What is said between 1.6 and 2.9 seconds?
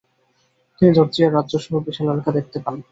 সহ বিশাল এলাকা দেখতে পান।